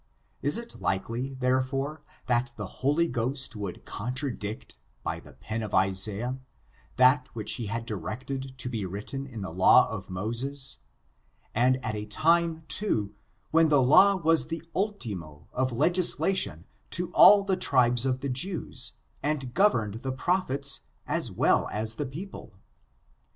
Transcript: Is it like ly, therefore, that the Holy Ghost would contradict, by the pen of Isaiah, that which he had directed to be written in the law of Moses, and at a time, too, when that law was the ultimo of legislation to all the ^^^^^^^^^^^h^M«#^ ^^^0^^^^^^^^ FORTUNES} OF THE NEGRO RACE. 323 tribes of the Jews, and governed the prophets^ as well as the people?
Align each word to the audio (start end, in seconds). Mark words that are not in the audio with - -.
Is 0.41 0.57
it 0.57 0.81
like 0.81 1.11
ly, 1.11 1.35
therefore, 1.39 2.01
that 2.25 2.53
the 2.55 2.65
Holy 2.81 3.07
Ghost 3.07 3.55
would 3.55 3.85
contradict, 3.85 4.77
by 5.03 5.19
the 5.19 5.33
pen 5.33 5.61
of 5.61 5.75
Isaiah, 5.75 6.39
that 6.95 7.29
which 7.33 7.53
he 7.61 7.67
had 7.67 7.85
directed 7.85 8.57
to 8.57 8.67
be 8.67 8.83
written 8.83 9.27
in 9.27 9.41
the 9.41 9.51
law 9.53 9.87
of 9.91 10.09
Moses, 10.09 10.79
and 11.53 11.77
at 11.85 11.93
a 11.93 12.07
time, 12.07 12.63
too, 12.67 13.13
when 13.51 13.69
that 13.69 13.77
law 13.79 14.15
was 14.15 14.47
the 14.47 14.63
ultimo 14.73 15.47
of 15.53 15.71
legislation 15.71 16.65
to 16.89 17.05
all 17.13 17.43
the 17.43 17.53
^^^^^^^^^^^h^M«#^ 17.55 17.59
^^^0^^^^^^^^ 17.59 17.61
FORTUNES} 17.61 18.03
OF 18.03 18.03
THE 18.03 18.03
NEGRO 18.03 18.03
RACE. 18.03 18.03
323 18.03 18.03
tribes 18.03 18.05
of 18.07 18.19
the 18.21 18.29
Jews, 18.81 18.93
and 19.21 19.53
governed 19.53 19.93
the 19.99 20.11
prophets^ 20.11 20.79
as 21.05 21.31
well 21.31 21.67
as 21.71 21.95
the 21.97 22.07
people? 22.07 22.55